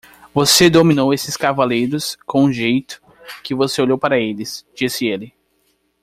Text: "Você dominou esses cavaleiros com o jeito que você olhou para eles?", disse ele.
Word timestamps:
"Você 0.33 0.67
dominou 0.67 1.13
esses 1.13 1.37
cavaleiros 1.37 2.17
com 2.25 2.45
o 2.45 2.51
jeito 2.51 2.99
que 3.43 3.53
você 3.53 3.83
olhou 3.83 3.99
para 3.99 4.17
eles?", 4.19 4.65
disse 4.73 5.05
ele. 5.05 5.31